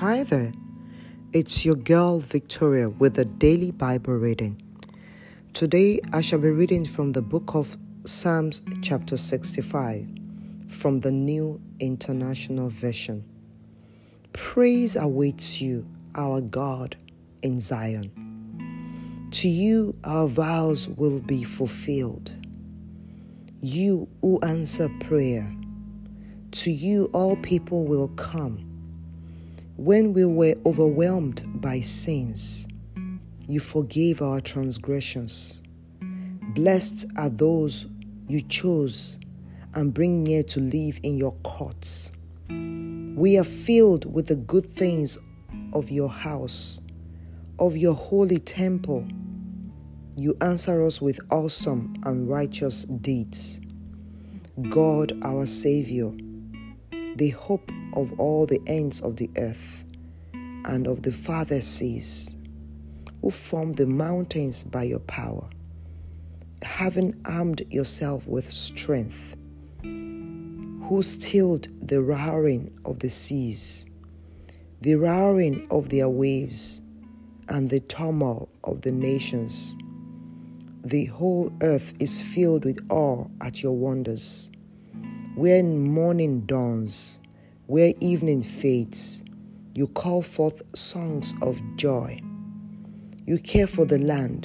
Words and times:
Hi 0.00 0.22
there. 0.22 0.50
It's 1.34 1.62
your 1.62 1.74
girl 1.74 2.20
Victoria 2.20 2.88
with 2.88 3.18
a 3.18 3.26
daily 3.26 3.70
Bible 3.70 4.14
reading. 4.14 4.62
Today 5.52 6.00
I 6.14 6.22
shall 6.22 6.38
be 6.38 6.48
reading 6.48 6.86
from 6.86 7.12
the 7.12 7.20
book 7.20 7.54
of 7.54 7.76
Psalms, 8.06 8.62
chapter 8.80 9.18
65, 9.18 10.08
from 10.68 11.00
the 11.00 11.10
New 11.10 11.60
International 11.80 12.70
Version. 12.70 13.22
Praise 14.32 14.96
awaits 14.96 15.60
you, 15.60 15.86
our 16.14 16.40
God, 16.40 16.96
in 17.42 17.60
Zion. 17.60 18.10
To 19.32 19.48
you 19.48 19.94
our 20.04 20.26
vows 20.26 20.88
will 20.88 21.20
be 21.20 21.44
fulfilled. 21.44 22.32
You 23.60 24.08
who 24.22 24.40
answer 24.40 24.88
prayer, 25.00 25.54
to 26.52 26.70
you 26.70 27.10
all 27.12 27.36
people 27.36 27.86
will 27.86 28.08
come 28.08 28.69
when 29.80 30.12
we 30.12 30.26
were 30.26 30.54
overwhelmed 30.66 31.42
by 31.62 31.80
sins, 31.80 32.68
you 33.48 33.58
forgave 33.58 34.20
our 34.20 34.38
transgressions. 34.38 35.62
Blessed 36.54 37.06
are 37.16 37.30
those 37.30 37.86
you 38.26 38.42
chose 38.42 39.18
and 39.72 39.94
bring 39.94 40.22
near 40.22 40.42
to 40.42 40.60
live 40.60 41.00
in 41.02 41.16
your 41.16 41.32
courts. 41.44 42.12
We 42.50 43.38
are 43.38 43.44
filled 43.44 44.04
with 44.12 44.26
the 44.26 44.36
good 44.36 44.66
things 44.76 45.18
of 45.72 45.90
your 45.90 46.10
house, 46.10 46.82
of 47.58 47.74
your 47.74 47.94
holy 47.94 48.36
temple. 48.36 49.08
You 50.14 50.36
answer 50.42 50.84
us 50.84 51.00
with 51.00 51.18
awesome 51.30 51.94
and 52.04 52.28
righteous 52.28 52.84
deeds. 52.84 53.62
God, 54.68 55.18
our 55.24 55.46
Savior, 55.46 56.12
the 57.20 57.28
hope 57.28 57.70
of 57.92 58.18
all 58.18 58.46
the 58.46 58.62
ends 58.66 59.02
of 59.02 59.16
the 59.16 59.28
earth 59.36 59.84
and 60.32 60.86
of 60.86 61.02
the 61.02 61.12
farthest 61.12 61.76
seas, 61.76 62.38
who 63.20 63.30
formed 63.30 63.74
the 63.74 63.84
mountains 63.84 64.64
by 64.64 64.84
your 64.84 65.00
power, 65.00 65.46
having 66.62 67.14
armed 67.26 67.60
yourself 67.68 68.26
with 68.26 68.50
strength, 68.50 69.36
who 69.82 71.02
stilled 71.02 71.68
the 71.86 72.00
roaring 72.00 72.72
of 72.86 72.98
the 73.00 73.10
seas, 73.10 73.84
the 74.80 74.94
roaring 74.94 75.66
of 75.70 75.90
their 75.90 76.08
waves, 76.08 76.80
and 77.50 77.68
the 77.68 77.80
turmoil 77.80 78.48
of 78.64 78.80
the 78.80 78.92
nations. 78.92 79.76
The 80.82 81.04
whole 81.04 81.52
earth 81.60 81.92
is 81.98 82.18
filled 82.18 82.64
with 82.64 82.78
awe 82.88 83.26
at 83.42 83.62
your 83.62 83.76
wonders. 83.76 84.50
When 85.40 85.80
morning 85.80 86.42
dawns, 86.42 87.18
where 87.66 87.94
evening 88.00 88.42
fades, 88.42 89.24
you 89.74 89.86
call 89.86 90.20
forth 90.20 90.60
songs 90.76 91.32
of 91.40 91.62
joy. 91.76 92.20
You 93.24 93.38
care 93.38 93.66
for 93.66 93.86
the 93.86 93.96
land 93.96 94.44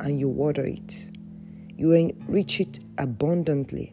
and 0.00 0.18
you 0.18 0.30
water 0.30 0.64
it. 0.64 1.10
You 1.76 1.92
enrich 1.92 2.58
it 2.58 2.78
abundantly. 2.96 3.92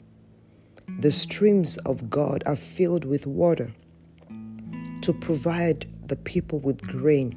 The 1.00 1.12
streams 1.12 1.76
of 1.80 2.10
God 2.10 2.44
are 2.46 2.56
filled 2.56 3.04
with 3.04 3.28
water 3.28 3.76
to 5.02 5.14
provide 5.20 5.86
the 6.08 6.16
people 6.16 6.60
with 6.60 6.82
grain. 6.82 7.36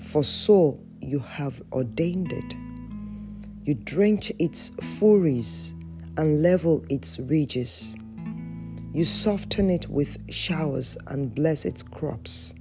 For 0.00 0.24
so 0.24 0.80
you 1.00 1.20
have 1.20 1.62
ordained 1.70 2.32
it. 2.32 2.56
You 3.64 3.74
drench 3.74 4.32
its 4.40 4.72
furies 4.98 5.75
and 6.16 6.42
level 6.42 6.84
its 6.88 7.18
ridges. 7.18 7.96
You 8.92 9.04
soften 9.04 9.68
it 9.70 9.88
with 9.88 10.16
showers 10.32 10.96
and 11.06 11.34
bless 11.34 11.64
its 11.64 11.82
crops. 11.82 12.54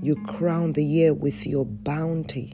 You 0.00 0.14
crown 0.26 0.74
the 0.74 0.84
year 0.84 1.12
with 1.12 1.44
your 1.46 1.66
bounty, 1.66 2.52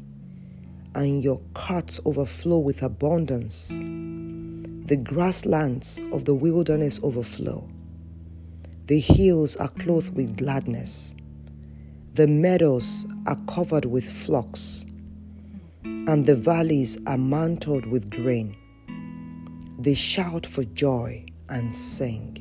and 0.95 1.23
your 1.23 1.41
carts 1.53 2.01
overflow 2.07 2.59
with 2.59 2.83
abundance. 2.83 3.69
The 3.69 4.97
grasslands 4.97 6.01
of 6.13 6.25
the 6.25 6.35
wilderness 6.35 7.01
overflow. 7.03 7.69
The 8.87 9.01
hills 9.01 9.57
are 9.57 9.69
clothed 9.69 10.15
with 10.15 10.37
gladness. 10.37 11.15
The 12.15 12.27
meadows 12.27 13.07
are 13.27 13.39
covered 13.47 13.85
with 13.87 14.05
flocks, 14.05 14.87
and 15.85 16.25
the 16.25 16.37
valleys 16.37 16.97
are 17.07 17.19
mantled 17.19 17.87
with 17.87 18.09
grain. 18.09 18.57
They 19.85 19.93
shout 19.93 20.47
for 20.47 20.65
joy 20.65 21.27
and 21.51 21.77
sing. 21.77 22.39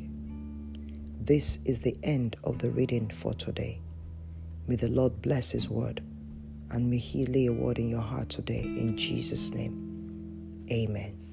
This 1.20 1.60
is 1.66 1.82
the 1.82 1.98
end 2.02 2.38
of 2.46 2.60
the 2.60 2.72
reading 2.72 3.10
for 3.10 3.34
today. 3.34 3.82
May 4.66 4.78
the 4.78 4.88
Lord 4.88 5.22
bless 5.22 5.52
His 5.52 5.68
word 5.68 6.02
and 6.72 6.90
may 6.90 7.00
He 7.00 7.26
lay 7.26 7.48
a 7.48 7.52
word 7.52 7.80
in 7.80 7.90
your 7.90 8.00
heart 8.00 8.30
today 8.30 8.62
in 8.62 8.96
Jesus' 8.96 9.52
name. 9.52 10.66
Amen. 10.72 11.33